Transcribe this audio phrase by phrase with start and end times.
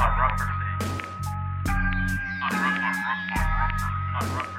[0.00, 0.48] On Rutgers.
[1.68, 2.96] On Rutgers.
[4.18, 4.49] On Rutgers.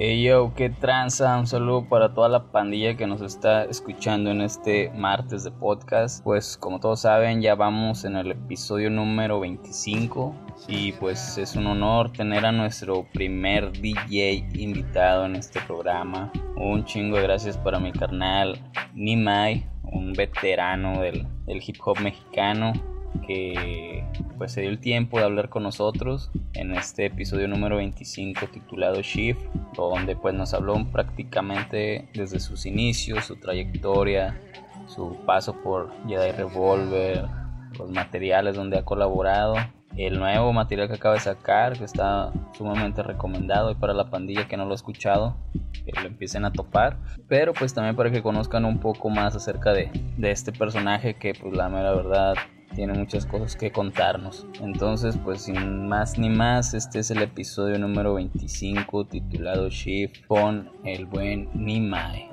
[0.00, 4.42] Hey yo, qué tranza, un saludo para toda la pandilla que nos está escuchando en
[4.42, 6.22] este martes de podcast.
[6.22, 10.32] Pues como todos saben, ya vamos en el episodio número 25
[10.68, 16.30] y pues es un honor tener a nuestro primer DJ invitado en este programa.
[16.56, 18.56] Un chingo de gracias para mi carnal
[18.94, 22.72] Nimai, un veterano del, del hip hop mexicano
[23.26, 24.04] que
[24.38, 29.02] pues se dio el tiempo de hablar con nosotros en este episodio número 25 titulado
[29.02, 29.40] Shift,
[29.74, 34.40] donde pues nos habló prácticamente desde sus inicios, su trayectoria,
[34.86, 37.26] su paso por Jedi Revolver,
[37.78, 39.56] los materiales donde ha colaborado,
[39.96, 44.46] el nuevo material que acaba de sacar, que está sumamente recomendado y para la pandilla
[44.46, 45.36] que no lo ha escuchado,
[45.84, 46.96] que lo empiecen a topar,
[47.26, 51.34] pero pues también para que conozcan un poco más acerca de, de este personaje que
[51.34, 52.34] pues la mera verdad
[52.74, 54.46] tiene muchas cosas que contarnos.
[54.60, 60.70] Entonces, pues sin más ni más, este es el episodio número 25 titulado Shift con
[60.84, 62.30] el buen Nimai.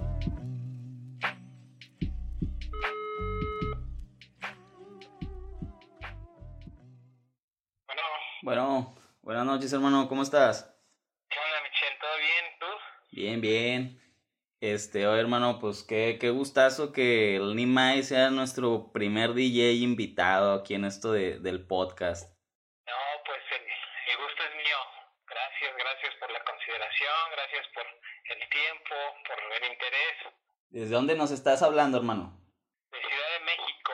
[7.87, 8.01] Bueno,
[8.43, 10.71] Bueno, buenas noches hermano, ¿cómo estás?
[11.29, 11.97] ¿qué onda, Michelle?
[11.99, 12.45] ¿Todo bien?
[12.59, 12.65] ¿Tú?
[13.11, 14.04] Bien, bien.
[14.61, 20.53] Este, oye hermano, pues qué, qué gustazo que el Nimai sea nuestro primer DJ invitado
[20.53, 22.29] aquí en esto de, del podcast.
[22.87, 24.77] No, pues el, el gusto es mío.
[25.27, 28.95] Gracias, gracias por la consideración, gracias por el tiempo,
[29.27, 30.15] por el interés.
[30.69, 32.39] ¿Desde dónde nos estás hablando, hermano?
[32.91, 33.91] De Ciudad de México.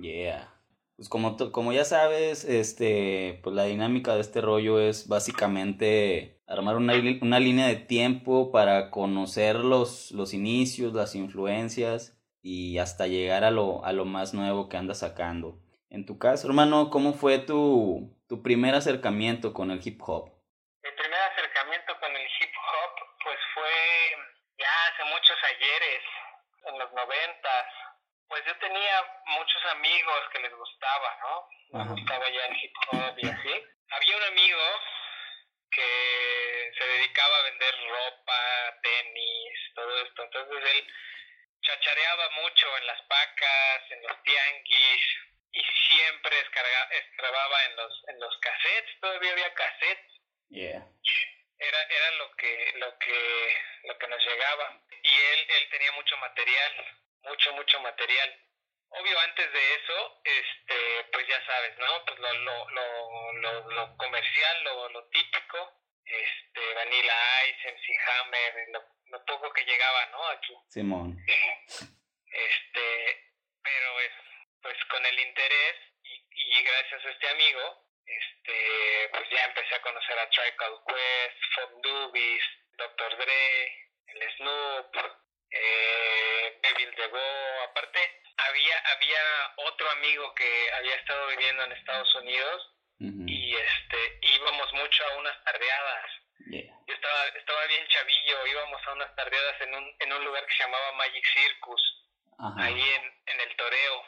[0.00, 0.61] Yeah.
[0.96, 6.76] Pues como, como ya sabes, este, pues la dinámica de este rollo es básicamente armar
[6.76, 13.44] una, una línea de tiempo para conocer los, los inicios, las influencias y hasta llegar
[13.44, 15.58] a lo, a lo más nuevo que andas sacando.
[15.88, 20.30] En tu caso, hermano, ¿cómo fue tu, tu primer acercamiento con el hip hop?
[20.82, 22.92] Mi primer acercamiento con el hip hop,
[23.24, 23.76] pues fue
[24.58, 26.02] ya hace muchos ayeres,
[26.66, 27.66] en los noventas.
[28.32, 31.48] Pues yo tenía muchos amigos que les gustaba, ¿no?
[31.66, 31.90] Les Ajá.
[31.90, 33.64] gustaba ya el hip hop y así.
[33.90, 34.80] Había un amigo
[35.70, 40.22] que se dedicaba a vender ropa, tenis, todo esto.
[40.22, 40.94] Entonces él
[41.60, 45.02] chachareaba mucho en las pacas, en los tianguis
[45.52, 50.12] y siempre escarga, escarbaba en los en los cassettes, todavía había cassettes
[50.48, 50.82] Yeah.
[51.58, 56.16] era era lo que lo que lo que nos llegaba y él él tenía mucho
[56.16, 58.38] material mucho mucho material
[58.88, 63.96] obvio antes de eso este pues ya sabes no pues lo lo lo lo, lo
[63.96, 70.26] comercial lo, lo típico este Vanilla Ice MC Hammer lo, lo poco que llegaba no
[70.28, 71.16] aquí Simón.
[72.26, 74.12] este pero pues,
[74.62, 79.82] pues con el interés y, y gracias a este amigo este pues ya empecé a
[79.82, 82.42] conocer a Tribe Called Quest, Funk Doobies,
[82.76, 83.16] Dr.
[83.16, 85.21] Dre, el Snoop,
[85.52, 89.20] eh, Devil the Go, aparte había había
[89.56, 92.68] otro amigo que había estado viviendo en Estados Unidos
[92.98, 96.10] y este íbamos mucho a unas tardeadas
[96.50, 96.74] Yeah.
[96.88, 100.52] yo estaba estaba bien chavillo íbamos a unas tardeadas en un en un lugar que
[100.54, 101.82] se llamaba Magic Circus
[102.38, 102.64] Ajá.
[102.64, 104.06] ahí en, en el toreo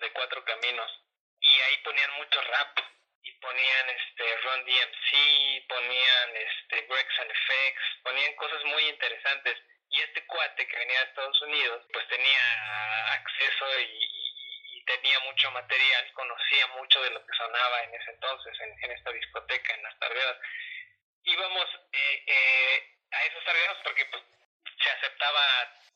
[0.00, 0.90] de cuatro caminos
[1.40, 2.78] y ahí ponían mucho rap
[3.22, 9.56] y ponían este Run DMC ponían este Breaks and Effects ponían cosas muy interesantes
[9.94, 15.18] y este cuate que venía de Estados Unidos pues tenía acceso y, y- y tenía
[15.20, 19.74] mucho material conocía mucho de lo que sonaba en ese entonces en, en esta discoteca
[19.74, 20.38] en las tardeadas
[21.24, 24.22] íbamos eh, eh, a esos tardeadas porque pues
[24.82, 25.40] se aceptaba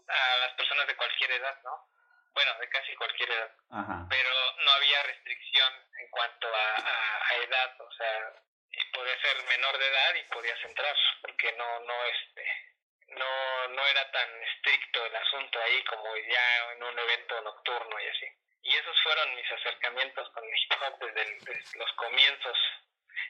[0.08, 1.86] a las personas de cualquier edad, ¿no?
[2.32, 4.06] Bueno, de casi cualquier edad, Ajá.
[4.08, 4.30] pero
[4.64, 8.32] no había restricción en cuanto a, a, a edad, o sea,
[8.94, 12.44] podía ser menor de edad y podías entrar, porque no, no, este,
[13.18, 18.06] no, no era tan estricto el asunto ahí como ya en un evento nocturno y
[18.06, 18.26] así.
[18.62, 22.58] Y esos fueron mis acercamientos con el hip hop desde, los comienzos.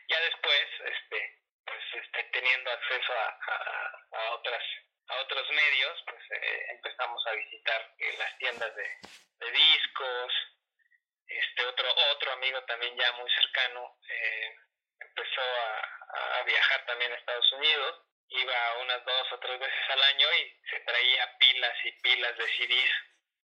[0.09, 4.63] Ya después, este, pues, este, teniendo acceso a, a, a otras
[5.09, 8.99] a otros medios, pues eh, empezamos a visitar eh, las tiendas de,
[9.39, 10.33] de discos.
[11.27, 14.55] Este otro otro amigo también ya muy cercano eh,
[15.01, 18.08] empezó a, a viajar también a Estados Unidos.
[18.29, 22.45] Iba unas dos o tres veces al año y se traía pilas y pilas de
[22.45, 23.09] CDs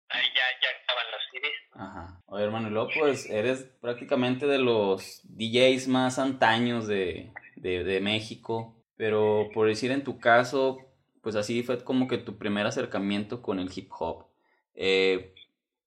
[0.08, 1.56] ahí ya, ya estaban los CDs.
[1.72, 2.22] Ajá.
[2.26, 8.76] Oye, hermano, y luego pues eres prácticamente de los DJs más antaños de, de, México,
[8.96, 10.78] pero por decir en tu caso,
[11.22, 14.26] pues así fue como que tu primer acercamiento con el hip hop.
[14.74, 15.34] Eh,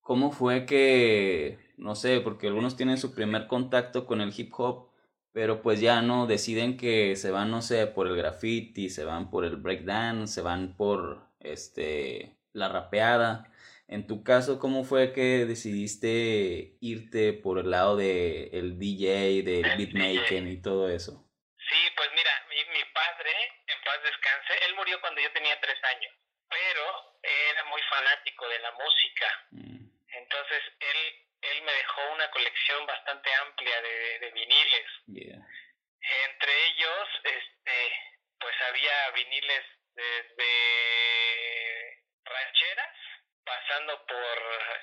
[0.01, 4.88] ¿Cómo fue que, no sé, porque algunos tienen su primer contacto con el hip hop,
[5.33, 9.29] pero pues ya no deciden que se van, no sé, por el graffiti, se van
[9.29, 13.45] por el breakdance, se van por este la rapeada.
[13.87, 19.77] En tu caso, ¿cómo fue que decidiste irte por el lado de el DJ, del
[19.77, 21.25] beatmaking y todo eso?
[21.57, 23.31] Sí, pues mira, mi, mi padre,
[23.65, 26.13] en paz descanse, él murió cuando yo tenía tres años,
[26.49, 26.83] pero
[27.23, 29.27] era muy fanático de la música.
[29.51, 29.68] Mm.
[31.69, 34.85] Me dejó una colección bastante amplia de, de viniles.
[36.01, 37.93] Entre ellos, este,
[38.39, 40.49] pues había viniles desde
[42.23, 42.95] rancheras
[43.43, 44.37] pasando por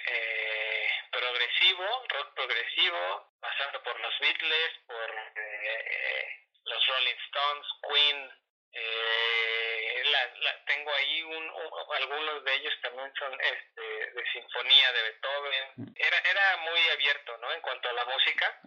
[0.06, 6.28] eh, progresivo, rock progresivo, pasando por los Beatles, por eh,
[6.64, 8.30] los Rolling Stones, Queen.
[8.72, 11.52] Eh, la, tengo ahí un,
[11.94, 13.85] algunos de ellos también son este,
[14.16, 15.64] de sinfonía de Beethoven.
[15.76, 15.92] Mm.
[15.94, 17.52] Era, era muy abierto, ¿no?
[17.52, 18.60] En cuanto a la música.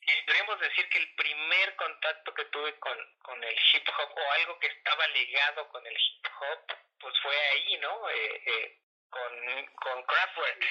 [0.00, 4.32] Y podríamos decir que el primer contacto que tuve con, con el hip hop o
[4.32, 8.10] algo que estaba ligado con el hip hop, pues fue ahí, ¿no?
[8.10, 8.78] Eh, eh,
[9.10, 10.64] con, con Kraftwerk,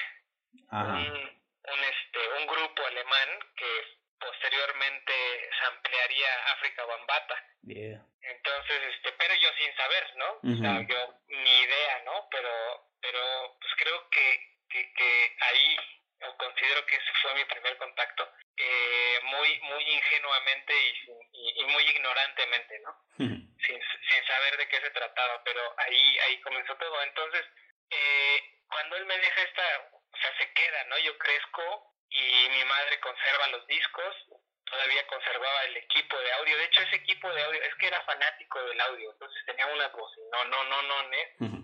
[0.72, 1.42] un,
[1.72, 5.12] un, este, un grupo alemán que posteriormente
[5.58, 7.44] se ampliaría África Bambata.
[8.22, 10.30] Entonces, este, pero yo sin saber, ¿no?
[10.42, 12.28] O sea, yo ni idea, ¿no?
[12.30, 12.50] Pero,
[13.90, 15.76] creo que, que, que ahí
[16.38, 20.72] considero que ese fue mi primer contacto, eh, muy, muy ingenuamente
[21.32, 22.94] y, y, muy ignorantemente, ¿no?
[23.16, 27.02] sin, sin saber de qué se trataba, pero ahí, ahí comenzó todo.
[27.02, 27.44] Entonces,
[27.90, 29.62] eh, cuando él me deja esta,
[29.92, 30.98] o sea, se queda, ¿no?
[30.98, 34.14] Yo crezco y mi madre conserva los discos,
[34.64, 38.00] todavía conservaba el equipo de audio, de hecho ese equipo de audio, es que era
[38.02, 41.59] fanático del audio, entonces tenía unas voces, no, no, no, no, la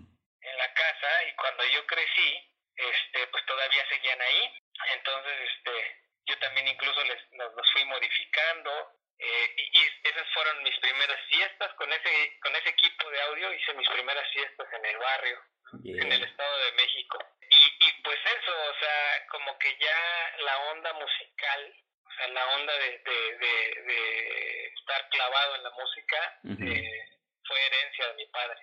[0.77, 2.29] casa y cuando yo crecí,
[2.75, 4.53] este, pues todavía seguían ahí,
[4.93, 5.97] entonces, este,
[6.27, 8.71] yo también incluso les, los, fui modificando,
[9.17, 13.73] eh, y, esas fueron mis primeras fiestas con ese con ese equipo de audio hice
[13.73, 15.41] mis primeras fiestas en el barrio
[15.83, 17.17] en el estado de México.
[17.49, 21.75] Y, y pues eso o sea como que ya la onda musical
[22.05, 27.09] o sea la onda de, de, de, estar clavado en la música eh,
[27.43, 28.61] fue herencia de mi padre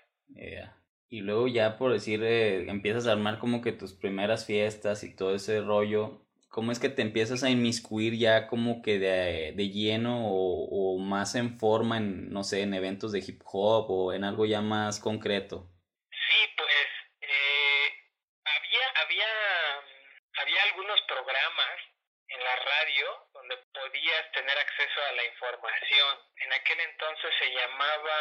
[1.08, 5.14] y luego ya por decir eh, empiezas a armar como que tus primeras fiestas y
[5.14, 6.24] todo ese rollo
[6.54, 11.34] ¿Cómo es que te empiezas a inmiscuir ya como que de, de lleno o, más
[11.34, 15.00] en forma en, no sé, en eventos de hip hop o en algo ya más
[15.00, 15.66] concreto?
[16.14, 16.86] Sí, pues
[17.22, 17.86] eh,
[18.44, 19.30] había, había,
[20.42, 21.74] había algunos programas
[22.28, 26.18] en la radio donde podías tener acceso a la información.
[26.36, 28.14] En aquel entonces se llamaba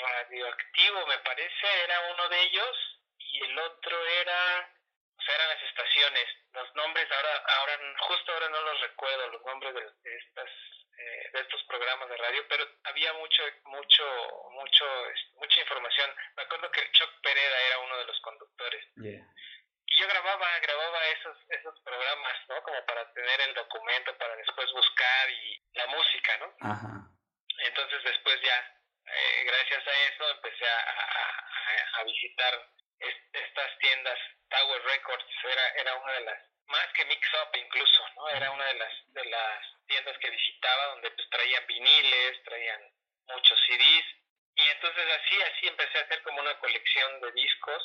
[0.00, 4.72] Radioactivo, me parece, era uno de ellos, y el otro era
[5.34, 6.26] eran las estaciones.
[6.52, 10.50] Los nombres ahora, ahora justo ahora no los recuerdo los nombres de, estas
[10.98, 14.04] eh, de estos programas de radio, pero había mucho mucho
[14.52, 14.84] mucho
[15.34, 16.14] mucha información.
[16.36, 18.84] Me acuerdo que Chuck Pereda era uno de los conductores.
[19.88, 22.62] Y yo grababa grababa esos esos programas, ¿no?
[22.62, 26.54] Como para tener el documento para después buscar y la música, ¿no?
[27.58, 34.82] Entonces después ya eh, gracias a eso empecé a, a, a visitar estas tiendas Tower
[34.84, 35.24] Records
[35.74, 38.28] era, una de las, más que Mix Up incluso, ¿no?
[38.28, 42.80] Era una de las, de las tiendas que visitaba donde pues traían viniles, traían
[43.28, 44.06] muchos CDs.
[44.56, 47.82] Y entonces así, así empecé a hacer como una colección de discos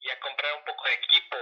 [0.00, 1.36] y a comprar un poco de equipo.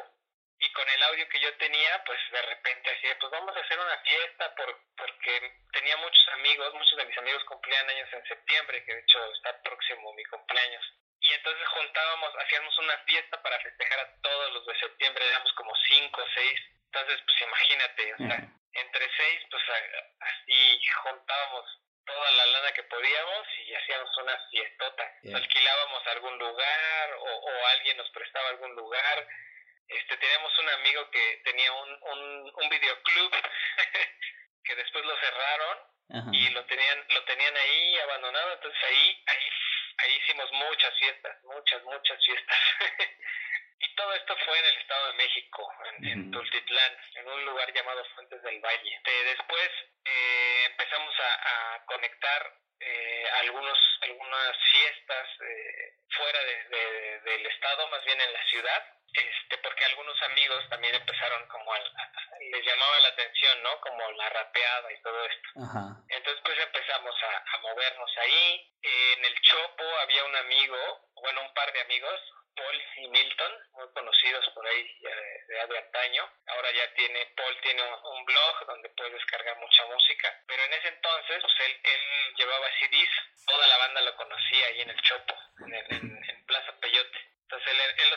[0.59, 3.79] Y con el audio que yo tenía, pues de repente así, pues vamos a hacer
[3.79, 8.85] una fiesta por, porque tenía muchos amigos, muchos de mis amigos cumplían años en septiembre,
[8.85, 10.85] que de hecho está próximo mi cumpleaños
[11.31, 15.73] y entonces juntábamos, hacíamos una fiesta para festejar a todos los de septiembre, éramos como
[15.87, 19.63] cinco o seis, entonces pues imagínate, o sea, entre seis pues
[20.21, 21.65] así juntábamos
[22.05, 27.97] toda la lana que podíamos y hacíamos una fiestota, alquilábamos algún lugar o, o alguien
[27.97, 29.29] nos prestaba algún lugar,
[29.87, 33.33] este teníamos un amigo que tenía un, un, un videoclub
[34.65, 35.79] que después lo cerraron
[36.33, 38.55] y lo tenían lo tenían ahí abandonado.
[38.55, 39.51] Entonces ahí ahí
[39.99, 42.59] ahí hicimos muchas fiestas, muchas, muchas fiestas.
[43.81, 48.05] y todo esto fue en el Estado de México, en, Tultitlán, en un lugar llamado
[48.15, 49.01] Fuentes del Valle.
[49.05, 49.71] después
[50.05, 53.00] eh, empezamos a, conectar eh,
[53.39, 58.85] algunos, algunas fiestas eh, fuera de, del estado, más bien en la ciudad.
[59.13, 61.83] Este, que algunos amigos también empezaron como al,
[62.53, 63.81] les llamaba la atención, ¿no?
[63.81, 65.49] Como la rapeada y todo esto.
[66.09, 68.73] Entonces pues empezamos a, a movernos ahí.
[68.83, 72.21] en el Chopo había un amigo, bueno, un par de amigos,
[72.55, 76.29] Paul y Milton, muy conocidos por ahí de, de antaño.
[76.47, 80.89] Ahora ya tiene, Paul tiene un, blog donde puede descargar mucha música, pero en ese
[80.89, 83.11] entonces pues él, él llevaba CDs,
[83.47, 85.35] toda la banda lo conocía ahí en el Chopo,
[85.67, 87.19] en, en, Plaza Peyote.
[87.43, 87.75] Entonces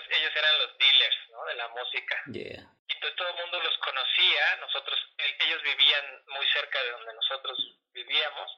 [0.09, 1.45] ellos eran los dealers ¿no?
[1.45, 2.21] de la música.
[2.27, 4.99] Y entonces todo el mundo los conocía, nosotros,
[5.39, 7.57] ellos vivían muy cerca de donde nosotros
[7.93, 8.51] vivíamos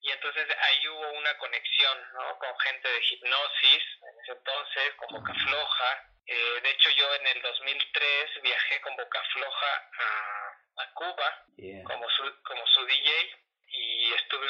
[0.00, 2.38] y entonces ahí hubo una conexión ¿no?
[2.38, 6.04] con gente de hipnosis en ese entonces, con Boca Floja.
[6.26, 11.44] Eh, de hecho, yo en el 2003 viajé con Boca Floja a, a Cuba
[11.84, 14.46] como, su, como su DJ y estuve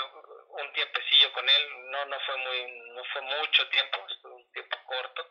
[0.61, 1.91] un tiempecillo con él.
[1.91, 5.23] No, no fue muy, no fue mucho tiempo, estuve un tiempo corto,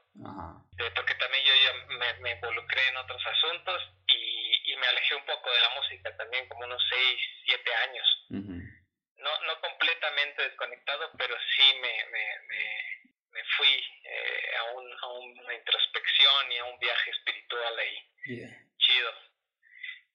[0.79, 5.15] eh, porque también yo ya me, me, involucré en otros asuntos y, y, me alejé
[5.15, 8.17] un poco de la música también, como unos 6, 7 años
[10.07, 16.57] completamente desconectado, pero sí me, me, me, fui eh, a, un, a una introspección y
[16.57, 18.11] a un viaje espiritual ahí.
[18.77, 19.13] Chido.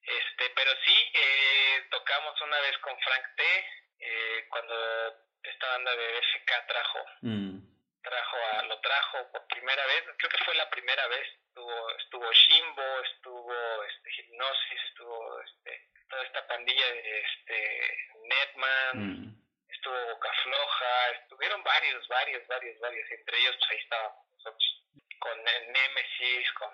[0.02, 3.42] Este, pero sí, eh, tocamos una vez con Frank T,
[4.00, 4.74] eh, cuando
[5.44, 7.58] esta banda de FK trajo, mm.
[8.02, 12.32] trajo a, lo trajo por primera vez, creo que fue la primera vez, estuvo, estuvo
[12.32, 19.42] Shimbo, estuvo este, Hipnosis, estuvo este, toda esta pandilla de este, Netman, mm.
[19.68, 24.82] estuvo Boca Floja, estuvieron varios, varios, varios, varios, entre ellos pues, ahí estábamos nosotros,
[25.18, 26.70] con Nemesis, con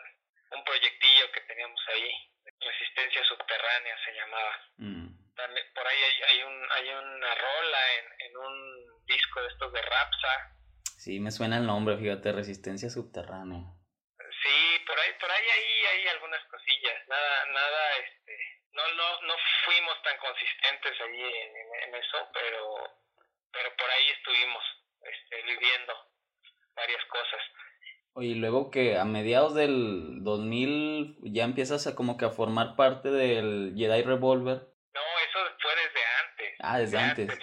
[0.51, 2.11] un proyectillo que teníamos ahí,
[2.61, 4.61] Resistencia Subterránea se llamaba.
[4.79, 5.35] Mm.
[5.37, 9.73] También, por ahí hay, hay, un, hay una rola en, en un disco de estos
[9.73, 10.55] de Rapsa.
[11.09, 13.65] Sí, me suena el nombre, fíjate, Resistencia Subterránea.
[14.45, 18.37] Sí, por ahí, por ahí hay, hay algunas cosillas, nada, nada, este,
[18.75, 19.35] no, no, no
[19.65, 23.01] fuimos tan consistentes allí en, eso, pero,
[23.51, 24.63] pero por ahí estuvimos
[25.01, 25.95] este, viviendo
[26.77, 27.41] varias cosas.
[28.13, 32.77] Oye, y luego que a mediados del 2000 ya empiezas a como que a formar
[32.77, 34.59] parte del Jedi Revolver.
[34.93, 36.57] No, eso fue desde antes.
[36.61, 37.41] Ah, desde, antes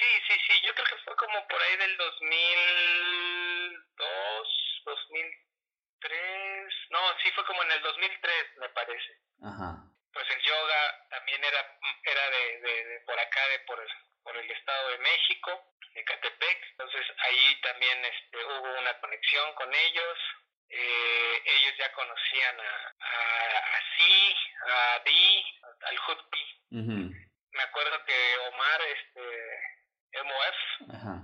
[0.00, 6.74] sí, sí, sí, yo creo que fue como por ahí del 2002, 2003.
[6.90, 9.18] No, sí fue como en el 2003, me parece.
[9.42, 13.88] Ajá pues el yoga también era, era de, de, por acá, de por el,
[14.22, 16.58] por el Estado de México, de Catepec.
[16.72, 20.18] Entonces ahí también este, hubo una conexión con ellos.
[20.72, 25.44] Eh, ellos ya conocían a, a, a Si, a Di,
[25.82, 26.60] al Hutpi.
[27.52, 31.18] Me acuerdo que Omar, este, MOF,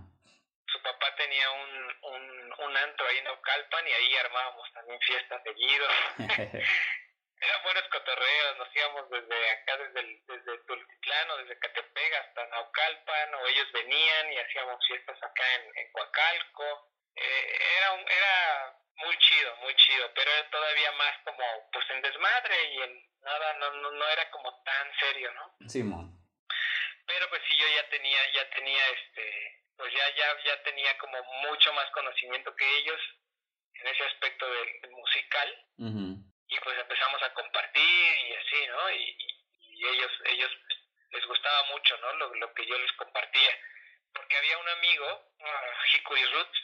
[0.67, 5.45] su papá tenía un, un, un antro ahí en Ocalpan y ahí armábamos también fiestas
[5.45, 5.93] de guidos.
[7.39, 12.47] eran buenos cotorreos, nos íbamos desde acá, desde, el, desde Tultitlán o desde Catepec hasta
[12.49, 16.91] Naucalpan, o ellos venían y hacíamos fiestas acá en, en Coacalco.
[17.17, 22.73] Eh, era, era muy chido, muy chido, pero era todavía más como pues en desmadre
[22.73, 25.69] y en nada, no, no, no era como tan serio, ¿no?
[25.69, 26.13] Simón.
[27.07, 31.23] Pero pues sí, yo ya tenía, ya tenía este, pues ya, ya, ya tenía como
[31.49, 33.01] mucho más conocimiento que ellos
[33.75, 35.63] en ese aspecto del, musical
[36.49, 38.91] y pues empezamos a compartir y así, ¿no?
[38.91, 39.17] Y,
[39.77, 40.51] y ellos, ellos
[41.11, 42.13] les gustaba mucho, ¿no?
[42.15, 43.51] Lo, lo, que yo les compartía.
[44.13, 46.63] Porque había un amigo, uh, Hikuri Roots,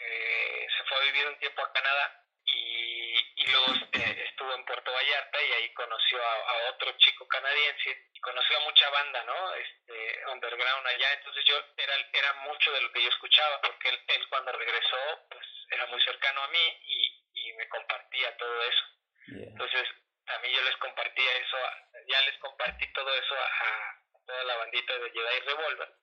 [0.00, 4.64] que se fue a vivir un tiempo a Canadá y, y luego este, estuvo en
[4.64, 9.22] Puerto Vallarta y ahí conoció a, a, otro chico canadiense y conoció a mucha banda,
[9.24, 9.54] ¿no?
[9.54, 14.00] Este, underground allá, entonces yo era, era mucho de lo que yo escuchaba porque él,
[14.08, 14.96] él cuando regresó
[15.30, 18.84] pues era muy cercano a mí y, y me compartía todo eso.
[19.28, 19.84] Entonces,
[20.26, 21.56] a mí yo les compartía eso,
[22.08, 25.94] ya les compartí todo eso a, toda la bandita de Jedi Revolver.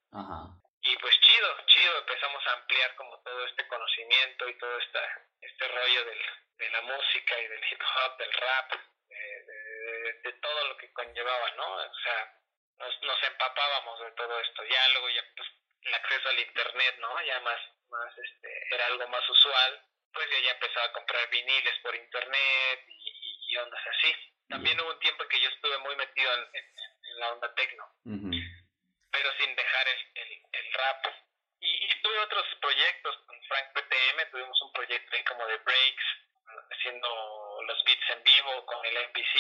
[0.88, 5.02] Y pues chido, chido, empezamos a ampliar como todo este conocimiento y todo esta,
[5.42, 6.22] este rollo del,
[6.58, 8.72] de la música y del hip hop, del rap,
[9.10, 11.76] de, todo lo que conllevaba, ¿no?
[11.76, 12.34] O sea,
[12.80, 14.64] nos, nos empapábamos de todo esto.
[14.64, 15.50] Ya luego ya pues
[15.82, 17.22] el acceso al internet, ¿no?
[17.22, 19.82] Ya más, más este, era algo más usual.
[20.14, 24.14] Pues yo ya empezaba a comprar viniles por internet y y ondas así.
[24.50, 26.64] También hubo un tiempo que yo estuve muy metido en,
[27.20, 27.84] la onda tecno,
[29.12, 31.06] pero sin dejar el, el, el rap.
[31.60, 36.06] Y, tuve otros proyectos con Frank PTM, tuvimos un proyecto ahí como de breaks,
[36.72, 37.08] haciendo
[37.68, 39.36] los beats en vivo con el MPC,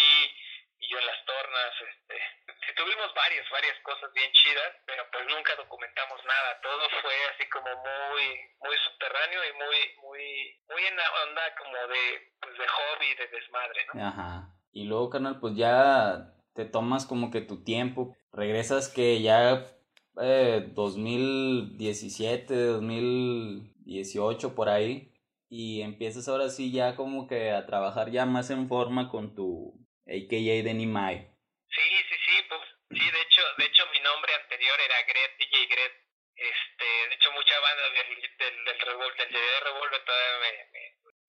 [0.79, 5.55] y yo en las tornas, este, tuvimos varias, varias cosas bien chidas, pero pues nunca
[5.55, 8.25] documentamos nada, todo fue así como muy,
[8.61, 13.27] muy subterráneo y muy, muy, muy en la onda como de, pues de hobby, de
[13.27, 14.07] desmadre, ¿no?
[14.07, 14.47] Ajá.
[14.71, 19.67] Y luego, carnal, pues ya te tomas como que tu tiempo, regresas que ya
[20.21, 25.11] eh, 2017, 2018 por ahí,
[25.49, 29.73] y empiezas ahora sí ya como que a trabajar ya más en forma con tu
[30.05, 31.31] AKA de Nimai.
[31.67, 35.65] Sí, sí, sí, pues sí, de hecho, de hecho mi nombre anterior era Gret, DJ
[35.67, 36.07] Gret.
[36.37, 38.53] Este, de hecho mucha banda del, del, del,
[39.17, 40.53] del de Revolver todavía me,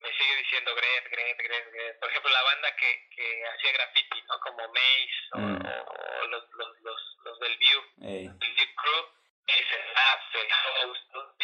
[0.00, 1.98] me, sigue diciendo Gret, Gret, Gret, Gret.
[2.00, 4.40] Por ejemplo, la banda que, que hacía graffiti, ¿no?
[4.40, 5.66] Como Maze o, mm.
[5.66, 9.06] o los, los, los, los, del View, el View Crew,
[9.46, 11.42] es el Labs, el Host,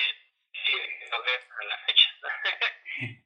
[0.53, 0.81] sí,
[1.11, 2.11] a la fecha.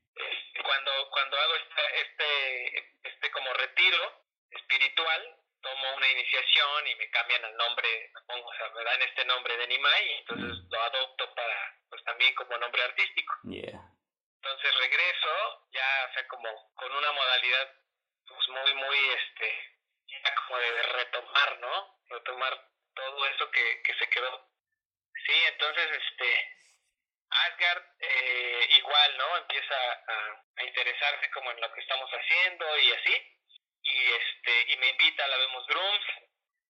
[0.65, 7.45] cuando, cuando hago este, este, este como retiro espiritual, tomo una iniciación y me cambian
[7.45, 10.73] el nombre, me pongo, o sea, me dan este nombre de Nimai y entonces mm.
[10.73, 13.35] lo adopto para, pues también como nombre artístico.
[13.45, 13.98] Yeah.
[14.49, 17.75] Entonces regreso ya, o sea, como con una modalidad
[18.27, 19.77] pues muy, muy, este,
[20.07, 22.01] ya como de retomar, ¿no?
[22.09, 24.49] Retomar todo eso que, que se quedó.
[25.27, 26.57] Sí, entonces, este,
[27.29, 29.37] Asgard eh, igual, ¿no?
[29.37, 33.39] Empieza a, interesarse como en lo que estamos haciendo y así.
[33.83, 36.07] Y este y me invita a la Vemos Drums.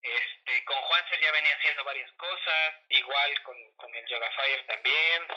[0.01, 5.27] Este, con Juanser ya venía haciendo varias cosas, igual con, con el Yoga Fire también.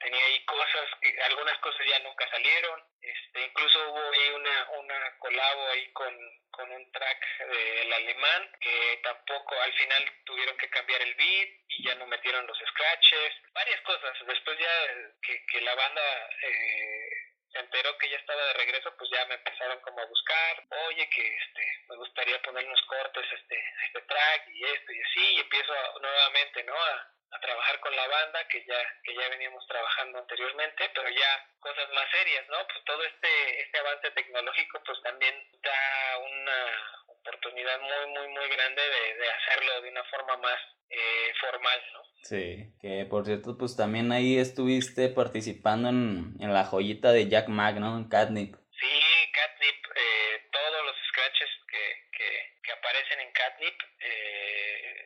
[0.00, 2.82] Tenía ahí cosas, que, algunas cosas ya nunca salieron.
[3.00, 6.14] Este, incluso hubo ahí una, una colabo ahí con,
[6.50, 11.84] con un track del alemán que tampoco al final tuvieron que cambiar el beat y
[11.84, 14.16] ya no metieron los scratches, varias cosas.
[14.26, 17.10] Después ya que, que la banda eh,
[17.52, 21.08] se enteró que ya estaba de regreso, pues ya me empezaron como a buscar, oye
[21.08, 25.40] que este me gustaría poner unos cortes este este track y esto y así y
[25.40, 26.74] empiezo nuevamente, ¿no?
[26.74, 31.46] A, a trabajar con la banda que ya que ya veníamos trabajando anteriormente pero ya
[31.60, 36.58] cosas más serias no pues todo este este avance tecnológico pues también da una
[37.06, 40.60] oportunidad muy muy muy grande de, de hacerlo de una forma más
[40.90, 46.64] eh, formal no sí que por cierto pues también ahí estuviste participando en, en la
[46.64, 48.56] joyita de Jack Mag no en Catnip.
[48.72, 52.28] Sí Catnip eh, todos los scratches que, que,
[52.64, 54.99] que aparecen en Catnip eh,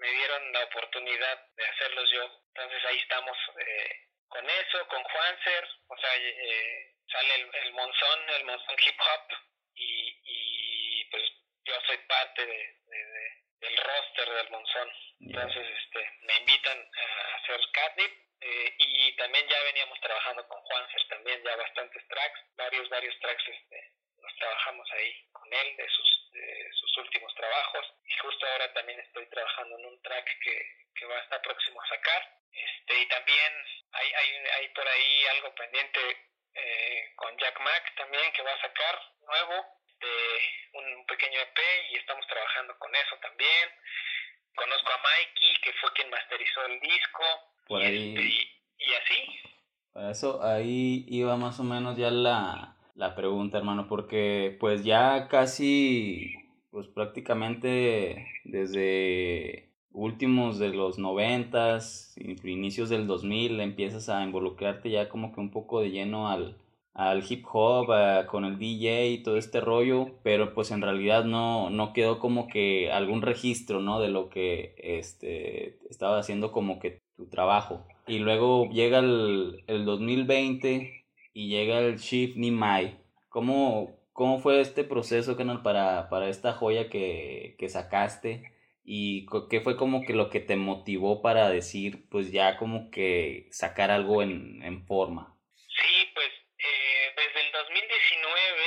[0.00, 2.24] me dieron la oportunidad de hacerlos yo.
[2.48, 8.30] Entonces ahí estamos eh, con eso, con Juanser, o sea, eh, sale el, el Monzón,
[8.30, 9.36] el Monzón Hip Hop,
[9.74, 11.22] y, y pues
[11.64, 14.90] yo soy parte de, de, de del roster del Monzón.
[15.20, 21.08] Entonces este, me invitan a hacer catnip eh, y también ya veníamos trabajando con Juanser
[21.08, 25.99] también, ya bastantes tracks, varios, varios tracks este, los trabajamos ahí con él de sus
[27.00, 27.86] últimos trabajos.
[28.06, 30.56] Y justo ahora también estoy trabajando en un track que,
[30.94, 32.22] que va a estar próximo a sacar.
[32.52, 33.52] Este y también
[33.92, 36.00] hay, hay, hay por ahí algo pendiente
[36.54, 39.66] eh, con Jack Mac también que va a sacar nuevo
[40.00, 41.58] de un pequeño EP
[41.92, 43.68] y estamos trabajando con eso también.
[44.54, 47.22] Conozco a Mikey que fue quien masterizó el disco
[47.68, 48.14] por ahí.
[48.18, 49.40] y, y, así.
[49.92, 55.26] Para eso ahí iba más o menos ya la la pregunta, hermano, porque pues ya
[55.28, 56.34] casi,
[57.00, 65.40] prácticamente desde últimos de los noventas, inicios del 2000, empiezas a involucrarte ya como que
[65.40, 66.58] un poco de lleno al,
[66.92, 67.86] al hip hop,
[68.26, 72.48] con el DJ y todo este rollo, pero pues en realidad no, no quedó como
[72.48, 73.98] que algún registro, ¿no?
[73.98, 77.86] De lo que este, estaba haciendo como que tu trabajo.
[78.06, 82.98] Y luego llega el, el 2020 y llega el Shift Nimai.
[83.30, 88.52] ¿Cómo, ¿Cómo fue este proceso, canal, para, para esta joya que, que sacaste?
[88.84, 93.48] ¿Y qué fue como que lo que te motivó para decir, pues ya como que
[93.50, 95.40] sacar algo en, en forma?
[95.56, 98.60] Sí, pues eh, desde el 2019,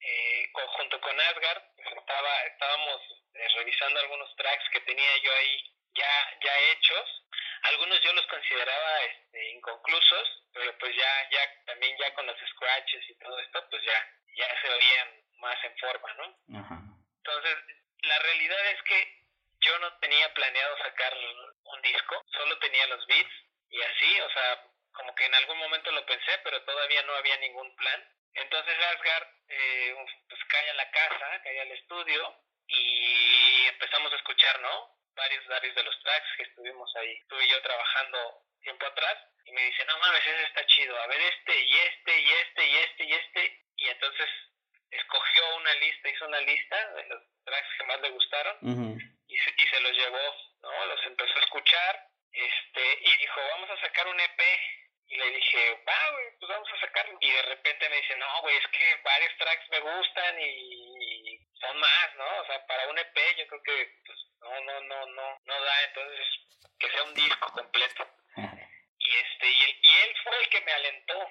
[0.00, 3.00] eh, junto con Asgard, estaba, estábamos
[3.34, 7.06] eh, revisando algunos tracks que tenía yo ahí ya, ya hechos.
[7.62, 13.10] Algunos yo los consideraba este, inconclusos, pero pues ya, ya, también ya con los scratches
[13.10, 16.36] y todo esto, pues ya, ya se oían más en forma, ¿no?
[17.16, 17.56] Entonces,
[18.02, 19.20] la realidad es que
[19.60, 21.14] yo no tenía planeado sacar
[21.64, 23.32] un disco, solo tenía los beats
[23.70, 27.36] y así, o sea, como que en algún momento lo pensé, pero todavía no había
[27.38, 28.04] ningún plan.
[28.34, 29.96] Entonces Asgard eh,
[30.28, 32.36] pues cae a la casa, cae al estudio
[32.68, 34.99] y empezamos a escuchar, ¿no?
[35.20, 38.18] Varios, varios de los tracks que estuvimos ahí, estuve yo trabajando
[38.62, 42.20] tiempo atrás y me dice, no mames, ese está chido, a ver este y este
[42.20, 44.28] y este y este y este y entonces
[44.90, 48.56] escogió una lista, hizo una lista de los tracks que más le gustaron
[49.28, 50.86] y, se, y se los llevó, ¿no?
[50.86, 54.40] Los empezó a escuchar este y dijo, vamos a sacar un EP.
[55.08, 57.18] Y le dije, va, güey, pues vamos a sacarlo.
[57.20, 61.76] Y de repente me dice, no, güey, es que varios tracks me gustan y son
[61.78, 62.40] más, ¿no?
[62.40, 65.82] O sea, para un EP yo creo que pues, no, no, no, no, no da,
[65.82, 66.26] entonces
[66.78, 68.06] que sea un disco completo.
[68.98, 71.28] Y este, y él, y él fue el que me alentó,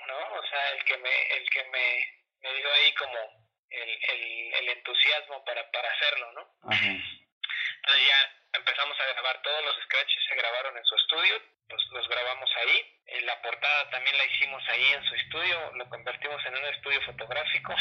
[0.72, 5.70] el que me, el que me, me dio ahí como el, el, el entusiasmo para,
[5.72, 6.72] para hacerlo, ¿no?
[6.72, 12.08] Entonces ya empezamos a grabar todos los scratches, se grabaron en su estudio, los, los
[12.08, 12.96] grabamos ahí.
[13.08, 17.02] En la portada también la hicimos ahí en su estudio, lo convertimos en un estudio
[17.04, 17.76] fotográfico.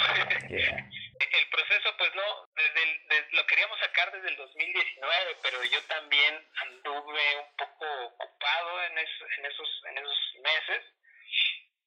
[0.50, 6.48] el proceso, pues no, desde, el, lo queríamos sacar desde el 2019, pero yo también
[6.62, 10.84] anduve un poco ocupado en, en, esos, en esos meses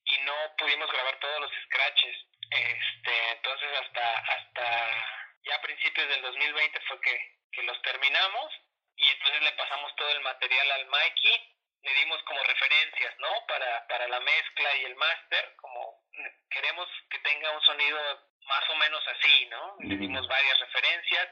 [0.05, 2.15] y no pudimos grabar todos los scratches.
[2.51, 8.53] Este, entonces hasta, hasta ya a principios del 2020 fue que, que los terminamos
[8.95, 13.45] y entonces le pasamos todo el material al Mikey, le dimos como referencias, ¿no?
[13.47, 16.03] Para, para la mezcla y el máster, como
[16.49, 17.99] queremos que tenga un sonido
[18.47, 19.75] más o menos así, ¿no?
[19.79, 21.29] Le dimos varias referencias.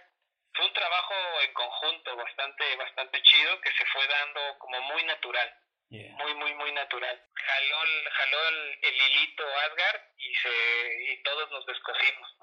[0.54, 5.56] Fue un trabajo en conjunto bastante, bastante chido que se fue dando como muy natural.
[5.91, 7.19] Muy, muy, muy natural.
[7.34, 12.36] Jaló, el, jaló el, hilito Asgard y, se, y todos nos descosimos.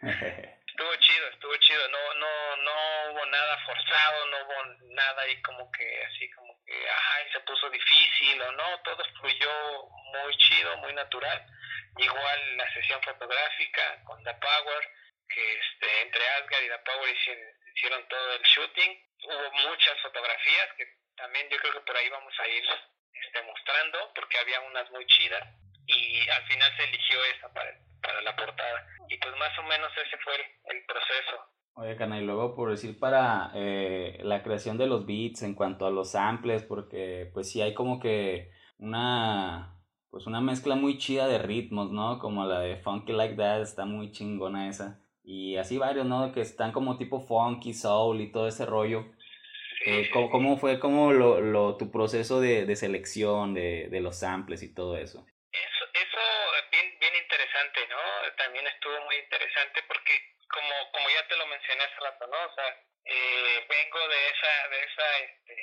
[0.78, 1.88] estuvo chido, estuvo chido.
[1.88, 4.64] No, no, no hubo nada forzado, no hubo
[4.94, 8.80] nada ahí como que así como que, ay, se puso difícil o no.
[8.82, 9.50] Todo fluyó
[10.12, 11.44] muy chido, muy natural.
[11.96, 14.88] Igual la sesión fotográfica con The Power,
[15.28, 17.16] que este, entre Asgard y The Power
[17.74, 19.04] hicieron todo el shooting.
[19.24, 20.86] Hubo muchas fotografías que
[21.16, 22.64] también yo creo que por ahí vamos a ir
[23.14, 25.42] este, mostrando, porque había unas muy chidas
[25.86, 28.86] y al final se eligió esa para, para la portada.
[29.08, 31.36] Y pues más o menos ese fue el, proceso.
[31.74, 35.86] Oye, Cana, y luego por decir para eh, la creación de los beats en cuanto
[35.86, 39.74] a los samples, porque pues sí hay como que una
[40.10, 42.18] pues una mezcla muy chida de ritmos, ¿no?
[42.18, 45.00] Como la de Funky Like That, está muy chingona esa.
[45.22, 46.32] Y así varios, ¿no?
[46.32, 49.04] Que están como tipo funky, soul y todo ese rollo.
[49.84, 54.18] Eh, ¿cómo, ¿cómo, fue como lo, lo, tu proceso de, de selección de, de, los
[54.18, 55.24] samples y todo eso
[56.70, 57.98] bien, bien interesante, ¿no?
[58.36, 60.12] También estuvo muy interesante porque,
[60.50, 62.36] como, como ya te lo mencioné hace rato, ¿no?
[62.36, 62.68] O sea,
[63.04, 65.54] eh, vengo de esa, de esa, este,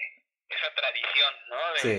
[0.50, 1.74] esa tradición, ¿no?
[1.74, 1.98] De, sí.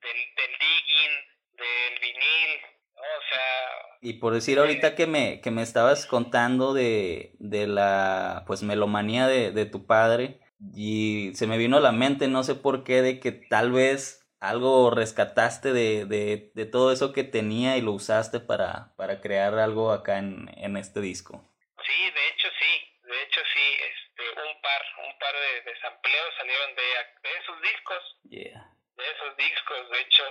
[0.00, 1.14] Del, del digging,
[1.52, 2.60] del vinil,
[2.94, 3.02] ¿no?
[3.02, 3.98] O sea...
[4.00, 9.26] Y por decir ahorita que me, que me estabas contando de, de la, pues, melomanía
[9.26, 10.40] de, de tu padre
[10.74, 14.27] y se me vino a la mente, no sé por qué, de que tal vez
[14.40, 19.58] algo rescataste de, de, de todo eso que tenía y lo usaste para, para crear
[19.58, 21.44] algo acá en, en este disco.
[21.84, 22.72] Sí, de hecho sí,
[23.02, 26.82] de hecho sí, este, un par, un par de, de sampleos salieron de,
[27.22, 28.16] de esos discos.
[28.30, 28.74] Yeah.
[28.96, 30.24] De esos discos, de hecho,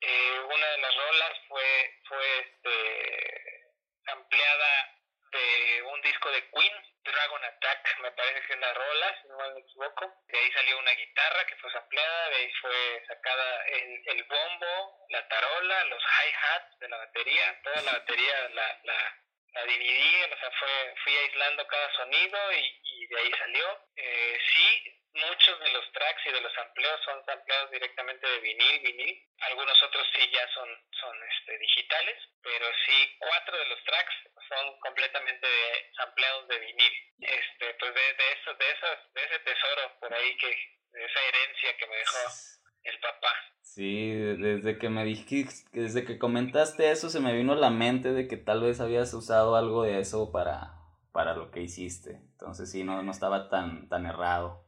[0.00, 3.72] eh, una de las rolas fue, fue este,
[4.12, 5.00] ampliada
[5.32, 6.72] de un disco de Queen,
[7.04, 10.14] Dragon Attack, me parece que es la rola, si no me equivoco.
[10.26, 15.06] De ahí salió una guitarra que fue sampleada, de ahí fue sacada el, el bombo,
[15.10, 19.18] la tarola, los hi-hats de la batería, toda la batería la, la,
[19.52, 23.80] la dividí, o sea, fue, fui aislando cada sonido y, y de ahí salió.
[23.96, 28.80] Eh, sí, muchos de los tracks y de los amplios son sampleados directamente de vinil,
[28.82, 29.14] vinil.
[29.40, 30.68] Algunos otros sí ya son,
[31.00, 34.14] son este, digitales, pero sí cuatro de los tracks
[34.48, 35.46] son completamente
[35.96, 36.92] sampleados de vinil.
[37.20, 40.50] Este, pues de, de eso, de esos, de ese tesoro por ahí que,
[40.92, 42.18] de esa herencia que me dejó
[42.84, 43.32] el papá.
[43.62, 48.12] Sí, desde que me dijiste, desde que comentaste eso se me vino a la mente
[48.12, 50.74] de que tal vez habías usado algo de eso para,
[51.12, 52.20] para lo que hiciste.
[52.32, 54.63] Entonces sí, no, no estaba tan, tan errado.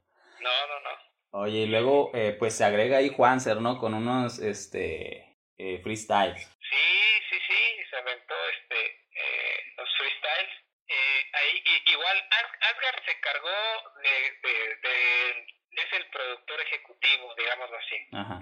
[0.46, 1.42] No, no, no.
[1.42, 3.78] Oye, y luego eh, pues se agrega ahí Juanser, ¿no?
[3.78, 6.40] Con unos este eh, freestyles.
[6.70, 8.78] Sí, sí, sí, se aventó este
[9.11, 10.54] eh, los freestyles.
[10.88, 13.59] Eh, ahí igual Asgard se cargó
[14.02, 15.46] de, de, de,
[15.82, 17.96] es el productor ejecutivo, digámoslo así.
[18.12, 18.38] Ajá.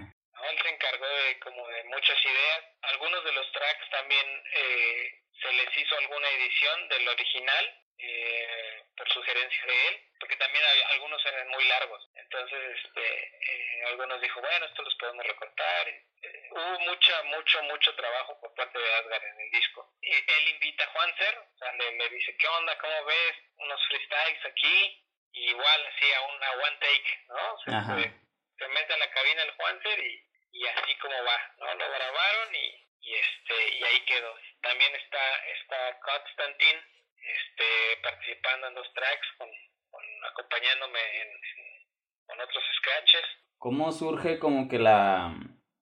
[0.51, 2.61] Él se encargó de como de muchas ideas.
[2.83, 9.11] Algunos de los tracks también eh, se les hizo alguna edición del original eh, por
[9.11, 12.09] sugerencia de él, porque también hay, algunos eran muy largos.
[12.15, 15.87] Entonces, este, eh, algunos dijo, bueno, esto los podemos recortar.
[15.87, 19.93] Eh, hubo mucho, mucho, mucho trabajo por parte de Asgard en el disco.
[20.01, 22.77] Y él invita a Juanser, o sea, le, le dice, ¿qué onda?
[22.77, 23.35] ¿Cómo ves?
[23.57, 25.01] Unos freestyles aquí.
[25.33, 27.57] Y igual hacía una one take, ¿no?
[27.59, 28.13] Se,
[28.57, 31.75] se, mete a la cabina el Juanser y, y así como va, ¿no?
[31.75, 34.33] Lo grabaron y, y este y ahí quedó.
[34.61, 36.81] También está, está Constantine
[37.25, 39.49] este, participando en dos tracks, con,
[40.31, 41.27] acompañándome en,
[42.25, 43.23] con otros scratches.
[43.57, 45.35] ¿Cómo surge como que la,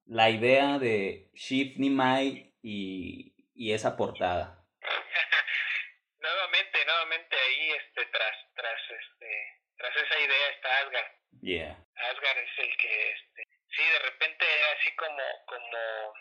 [0.05, 4.63] la idea de Shift Nimai y, y esa portada?
[6.19, 9.29] nuevamente, nuevamente ahí, este, tras, tras, este,
[9.77, 11.11] tras esa idea está Asgard.
[11.41, 11.85] Yeah.
[11.95, 13.43] Asgard es el que, este,
[13.75, 14.45] sí, de repente
[14.77, 16.13] así como, como,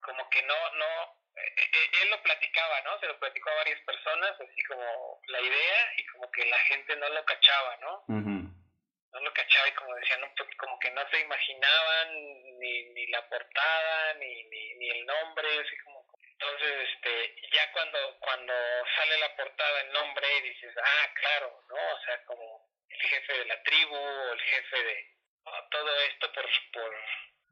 [0.00, 2.98] como que no, no, eh, eh, él lo platicaba, ¿no?
[3.00, 6.96] Se lo platicó a varias personas, así como la idea y como que la gente
[6.96, 8.04] no lo cachaba, ¿no?
[8.08, 12.14] No lo cachaba y como decían, no, como que no se imaginaban
[12.58, 16.06] ni, ni la portada, ni, ni, ni el nombre, así como...
[16.22, 18.54] Entonces, este, ya cuando, cuando
[18.96, 21.74] sale la portada, el nombre, dices, ah, claro, ¿no?
[21.74, 25.16] O sea, como el jefe de la tribu, o el jefe de...
[25.70, 26.94] todo esto por, por,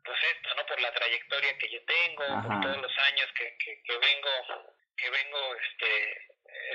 [0.09, 0.65] pues esto, ¿no?
[0.67, 5.11] Por la trayectoria que yo tengo, por todos los años que, que, que vengo, que
[5.11, 6.27] vengo este,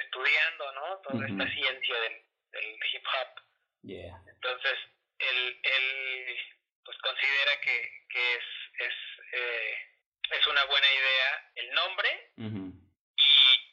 [0.05, 0.97] estudiando, ¿no?
[0.99, 3.41] Toda esta ciencia del, del hip hop.
[3.83, 4.77] Entonces,
[5.17, 6.37] él, él
[6.85, 8.43] pues considera que, que es,
[8.79, 8.93] es,
[9.33, 9.77] eh,
[10.29, 12.45] es una buena idea el nombre y,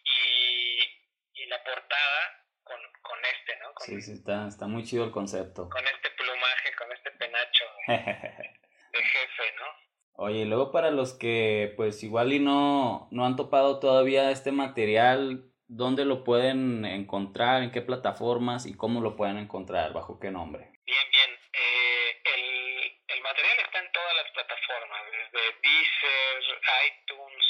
[0.05, 3.75] y, y, la portada con, con este, ¿no?
[3.75, 5.69] Con, sí, sí, está, está muy chido el concepto.
[5.69, 7.65] Con este plumaje, con este penacho.
[8.93, 9.91] de jefe, ¿no?
[10.23, 14.53] Oye, y luego para los que pues igual y no, no han topado todavía este
[14.53, 17.63] material, ¿dónde lo pueden encontrar?
[17.63, 18.67] ¿En qué plataformas?
[18.67, 19.93] ¿Y cómo lo pueden encontrar?
[19.93, 20.69] ¿Bajo qué nombre?
[20.85, 21.31] Bien, bien.
[21.55, 27.47] Eh, el, el material está en todas las plataformas, desde Deezer, iTunes,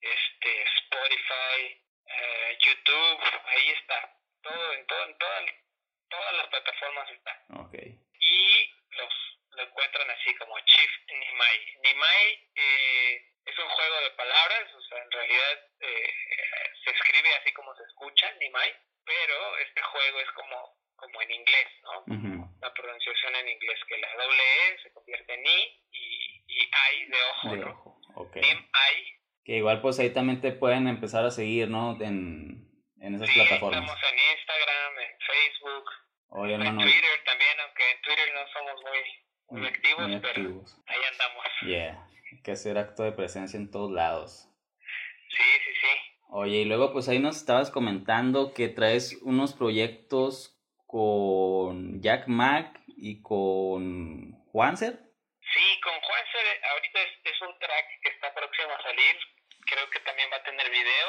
[0.00, 4.14] este, Spotify, eh, YouTube, ahí está.
[4.42, 5.42] Todo, en, todo, en todas,
[6.08, 7.32] todas las plataformas está.
[7.66, 7.98] Okay.
[8.20, 9.12] Y los
[9.56, 10.90] lo encuentran así como Chief
[12.06, 12.26] Nimai.
[12.26, 16.10] Nimai eh, es un juego de palabras, o sea, en realidad eh,
[16.84, 21.68] se escribe así como se escucha, Nimai, pero este juego es como, como en inglés,
[21.82, 22.04] ¿no?
[22.60, 27.06] La pronunciación en inglés, que la doble E se convierte en I y, y I
[27.06, 28.00] de ojo, de Ojo.
[28.14, 28.42] Okay.
[29.44, 31.96] Que igual pues ahí también te pueden empezar a seguir, ¿no?
[32.00, 32.66] En,
[33.00, 33.82] en esas plataformas.
[33.82, 35.90] estamos en Instagram, en Facebook,
[36.44, 41.46] en Twitter también, aunque en Twitter no somos muy muy activos, ahí andamos.
[41.62, 44.48] Yeah, hay que hacer acto de presencia en todos lados.
[45.30, 45.94] Sí, sí, sí.
[46.30, 52.80] Oye, y luego pues ahí nos estabas comentando que traes unos proyectos con Jack Mack
[52.88, 54.98] y con Juanser.
[54.98, 59.14] Sí, con Juanser ahorita es, un track que está próximo a salir,
[59.66, 61.08] creo que también va a tener video.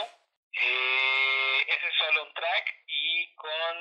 [0.54, 3.78] Eh, ese es solo un track y con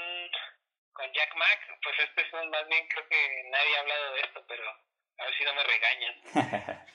[0.92, 4.20] con Jack Mack, pues este es un, más bien creo que nadie ha hablado de
[4.20, 4.64] esto, pero
[5.18, 6.14] a ver si no me regañan.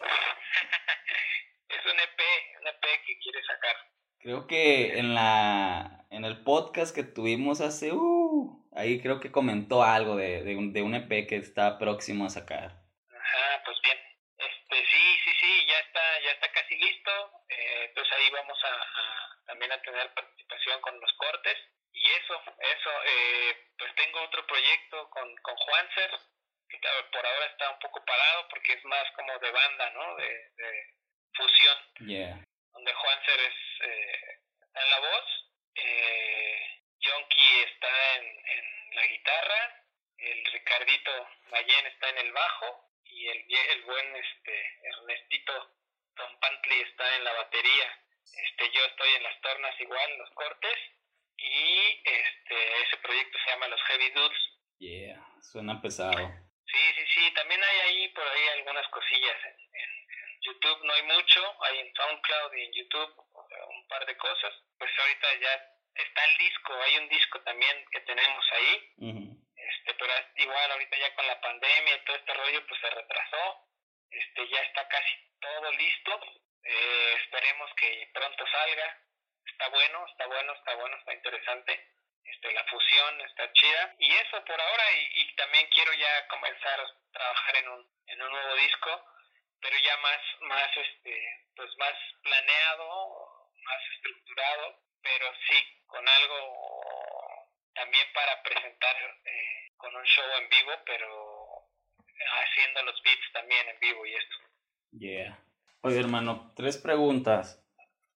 [1.70, 2.22] es un EP,
[2.60, 3.76] un EP que quiere sacar.
[4.20, 9.82] Creo que en la en el podcast que tuvimos hace uh, ahí creo que comentó
[9.84, 12.66] algo de, de, un, de un EP que está próximo a sacar.
[12.66, 13.98] Ajá, pues bien.
[14.38, 17.12] Este, sí, sí, sí, ya está, ya está casi listo.
[17.50, 21.58] Eh, pues ahí vamos a, a, también a tener participación con los cortes
[21.94, 26.12] y eso, eso, eh, pues tengo otro proyecto con, con Juancer,
[27.12, 30.16] por ahora está un poco parado porque es más como de banda, ¿no?
[30.16, 30.86] De, de
[31.34, 31.78] fusión.
[32.08, 32.48] Yeah.
[32.74, 39.86] Donde Juancer es, eh, está en la voz, eh, Yonki está en, en la guitarra,
[40.18, 45.76] el Ricardito Mayen está en el bajo y el, el buen este Ernestito
[46.16, 48.00] Don Pantli está en la batería.
[48.24, 50.78] Este, yo estoy en las tornas igual, los cortes
[51.38, 54.40] y este ese proyecto se llama Los Heavy Dudes.
[54.78, 56.51] Yeah, suena pesado.
[56.72, 59.58] Sí, sí, sí, también hay ahí por ahí algunas cosillas en,
[60.44, 63.14] YouTube, no hay mucho, hay en SoundCloud y en YouTube
[63.70, 64.54] un par de cosas.
[64.80, 65.54] Pues ahorita ya
[65.94, 68.94] está el disco, hay un disco también que tenemos ahí.
[69.56, 73.68] Este, pero igual ahorita ya con la pandemia y todo este rollo pues se retrasó.
[74.10, 76.20] Este, ya está casi todo listo.
[76.64, 78.98] Eh, esperemos que pronto salga
[79.46, 81.88] está bueno, está bueno, está bueno, está interesante.
[82.32, 83.96] Este, la fusión está chida.
[84.00, 88.22] Y eso por ahora, y, y también quiero ya comenzar a trabajar en un, en
[88.22, 89.06] un nuevo disco,
[89.62, 91.14] pero ya más, más, este,
[91.56, 100.04] pues más planeado, más estructurado, pero sí con algo también para presentar eh, con un
[100.04, 101.68] show en vivo, pero
[102.44, 104.36] haciendo los beats también en vivo y esto.
[104.92, 105.40] Yeah.
[105.82, 107.58] Oye, hermano, tres preguntas.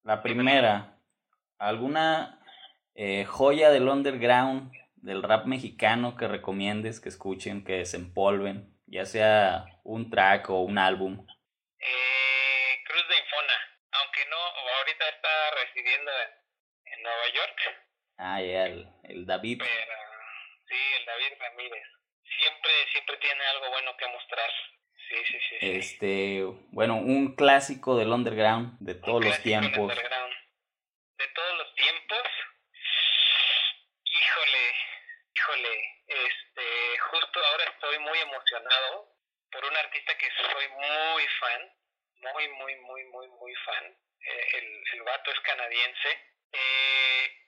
[0.03, 0.95] La primera,
[1.57, 2.44] ¿Alguna
[2.95, 9.65] eh, joya del underground, del rap mexicano que recomiendes, que escuchen, que desempolven, ya sea
[9.83, 11.25] un track o un álbum?
[11.79, 13.53] Eh, Cruz de Infona,
[13.91, 14.37] aunque no,
[14.79, 17.57] ahorita está residiendo en, Nueva York,
[18.17, 19.59] Ah, ya, el, el David.
[19.59, 19.71] Pero,
[20.67, 21.83] sí, el David Ramírez.
[22.23, 24.49] Siempre, siempre tiene algo bueno que mostrar.
[25.07, 25.55] Sí, sí, sí.
[25.59, 25.71] sí.
[25.77, 29.91] Este, bueno, un clásico del underground de todos Un los clásico del tiempos.
[29.91, 30.33] underground.
[31.19, 32.23] De todos los tiempos.
[37.43, 39.09] Ahora estoy muy emocionado
[39.51, 41.75] por un artista que soy muy fan.
[42.33, 43.97] Muy, muy, muy, muy, muy fan.
[44.21, 46.35] Eh, el, el vato es canadiense.
[46.51, 47.45] Eh,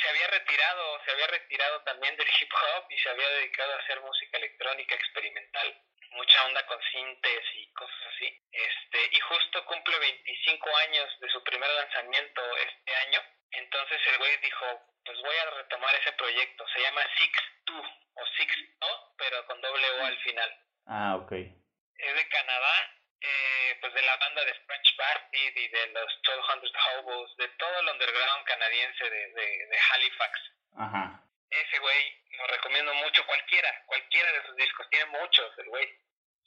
[0.00, 3.78] se había retirado, se había retirado también del hip hop y se había dedicado a
[3.78, 8.40] hacer música electrónica experimental, mucha onda con sintes y cosas así.
[8.52, 13.22] Este, y justo cumple 25 años de su primer lanzamiento este año.
[13.52, 14.66] Entonces el güey dijo,
[15.04, 16.66] pues voy a retomar ese proyecto.
[16.68, 17.32] Se llama Six
[17.64, 17.82] Two
[18.14, 20.50] o Six O, pero con doble O al final.
[20.86, 21.32] Ah, ok.
[21.32, 26.72] Es de Canadá, eh, pues de la banda de French Bastard y de los 1200
[26.98, 30.40] Hobos, de todo el underground canadiense de, de, de Halifax.
[30.76, 31.22] Ajá.
[31.50, 35.88] Ese güey lo recomiendo mucho, cualquiera, cualquiera de sus discos, tiene muchos el güey.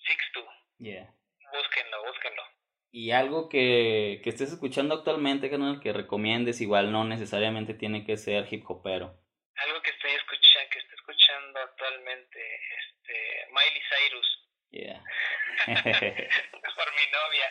[0.06, 1.08] Six Two, Yeah.
[1.52, 2.44] búsquenlo, búsquenlo.
[2.91, 8.17] Y algo que, que estés escuchando actualmente, canal, que recomiendes, igual no necesariamente tiene que
[8.17, 9.15] ser hip hopero.
[9.56, 12.39] Algo que estoy escuchando, que estoy escuchando actualmente,
[12.80, 14.39] este, Miley Cyrus,
[14.71, 15.02] Yeah.
[15.65, 17.47] por mi novia.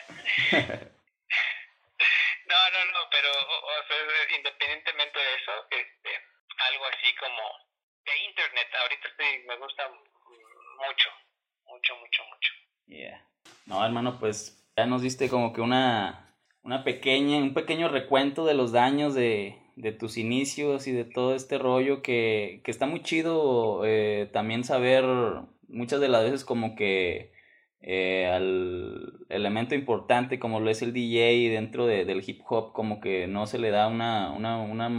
[2.47, 6.09] No, no, no, pero o, o sea, independientemente de eso, este,
[6.71, 7.43] algo así como
[8.05, 11.09] de internet, ahorita estoy, me gusta mucho,
[11.65, 12.53] mucho, mucho, mucho.
[12.87, 13.23] Yeah.
[13.65, 18.53] No, hermano, pues ya nos diste como que una, una pequeña, un pequeño recuento de
[18.53, 23.01] los daños de, de tus inicios y de todo este rollo que, que está muy
[23.03, 25.03] chido eh, también saber
[25.67, 27.33] muchas de las veces como que
[27.81, 33.01] eh, al elemento importante como lo es el DJ dentro de, del hip hop como
[33.01, 34.89] que no se le da una, una, una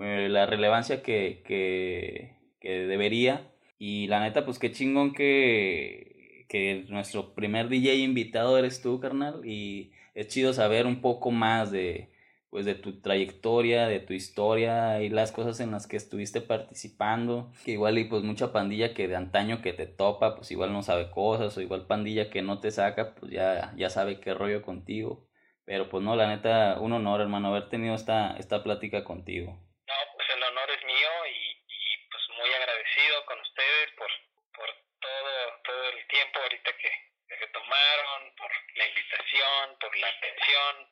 [0.00, 3.50] eh, la relevancia que, que, que debería.
[3.78, 6.07] Y la neta pues qué chingón que,
[6.48, 11.70] que nuestro primer DJ invitado eres tú carnal y es chido saber un poco más
[11.70, 12.10] de
[12.50, 17.52] pues de tu trayectoria, de tu historia y las cosas en las que estuviste participando,
[17.64, 20.82] que igual y pues mucha pandilla que de antaño que te topa, pues igual no
[20.82, 24.62] sabe cosas, o igual pandilla que no te saca, pues ya, ya sabe qué rollo
[24.62, 25.28] contigo.
[25.66, 29.52] Pero pues no, la neta, un honor hermano haber tenido esta, esta plática contigo.
[29.52, 34.08] No, pues el honor es mío y, y pues muy agradecido con ustedes por,
[34.56, 35.32] por todo,
[35.68, 36.88] todo el tiempo ahorita que,
[37.36, 40.08] que tomaron, por la invitación, por la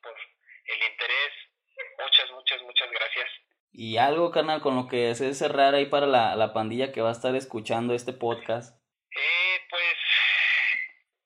[0.03, 0.17] por
[0.67, 1.33] el interés.
[1.99, 3.31] Muchas, muchas, muchas gracias.
[3.73, 7.11] Y algo, carnal, con lo que desees cerrar ahí para la, la pandilla que va
[7.11, 8.75] a estar escuchando este podcast.
[9.11, 9.97] Eh, pues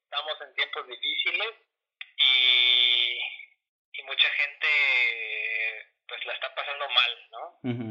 [0.04, 1.54] estamos en tiempos difíciles
[2.16, 3.18] y,
[3.92, 4.68] y mucha gente
[6.08, 7.44] pues la está pasando mal, ¿no?
[7.70, 7.90] Ujú.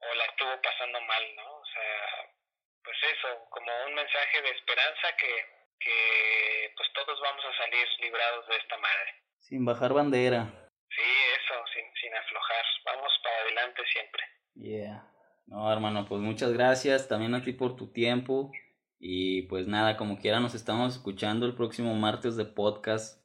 [0.00, 1.54] O la estuvo pasando mal, ¿no?
[1.54, 2.34] O sea,
[2.82, 5.46] pues eso, como un mensaje de esperanza que,
[5.78, 9.23] que pues todos vamos a salir librados de esta madre.
[9.44, 10.46] Sin bajar bandera.
[10.88, 11.02] Sí,
[11.36, 12.64] eso, sin, sin aflojar.
[12.86, 14.22] Vamos para adelante siempre.
[14.54, 15.06] Yeah.
[15.46, 18.50] No, hermano, pues muchas gracias también a ti por tu tiempo.
[18.98, 23.22] Y pues nada, como quiera, nos estamos escuchando el próximo martes de podcast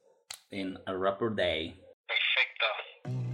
[0.52, 1.82] en A Rapper Day.
[2.06, 2.66] Perfecto.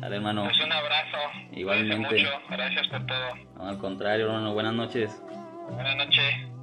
[0.02, 0.44] Dale, hermano.
[0.44, 1.18] Pues un abrazo.
[1.54, 2.22] Igualmente.
[2.22, 2.42] Mucho.
[2.52, 3.36] Gracias por todo.
[3.56, 5.24] No, al contrario, hermano, buenas noches.
[5.72, 6.55] Buenas noches.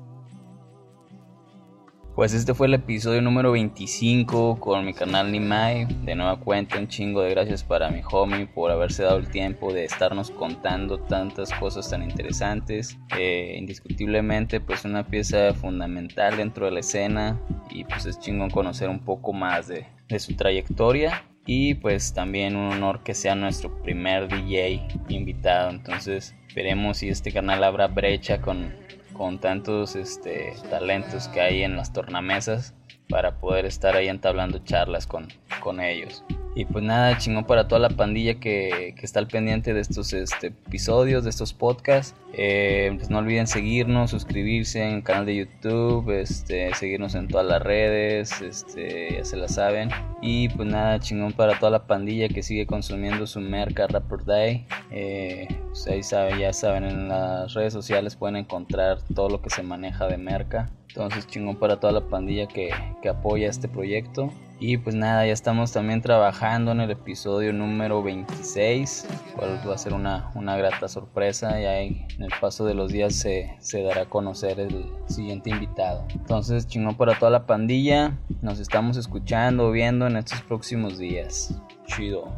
[2.14, 5.86] Pues este fue el episodio número 25 con mi canal Nimai.
[6.04, 9.72] De nueva cuenta, un chingo de gracias para mi homie por haberse dado el tiempo
[9.72, 12.98] de estarnos contando tantas cosas tan interesantes.
[13.18, 18.90] Eh, indiscutiblemente, pues una pieza fundamental dentro de la escena y pues es chingón conocer
[18.90, 21.24] un poco más de, de su trayectoria.
[21.46, 25.70] Y pues también un honor que sea nuestro primer DJ invitado.
[25.70, 28.81] Entonces veremos si este canal abra brecha con,
[29.12, 32.74] con tantos este, talentos que hay en las tornamesas
[33.08, 35.28] para poder estar ahí entablando charlas con,
[35.60, 36.24] con ellos.
[36.54, 40.12] Y pues nada, chingón para toda la pandilla que, que está al pendiente de estos
[40.12, 42.14] este, episodios, de estos podcasts.
[42.34, 47.46] Eh, pues no olviden seguirnos, suscribirse en el canal de YouTube, este, seguirnos en todas
[47.46, 49.88] las redes, este, ya se la saben.
[50.20, 54.66] Y pues nada, chingón para toda la pandilla que sigue consumiendo su merca Rapper Day.
[54.90, 56.02] Eh, pues ahí
[56.38, 60.70] ya saben, en las redes sociales pueden encontrar todo lo que se maneja de merca.
[60.88, 64.30] Entonces chingón para toda la pandilla que, que apoya este proyecto.
[64.64, 69.78] Y pues nada, ya estamos también trabajando en el episodio número 26, cual va a
[69.78, 71.60] ser una, una grata sorpresa.
[71.60, 76.06] Ya en el paso de los días se, se dará a conocer el siguiente invitado.
[76.14, 78.16] Entonces chingón para toda la pandilla.
[78.40, 81.60] Nos estamos escuchando, viendo en estos próximos días.
[81.86, 82.32] Chido.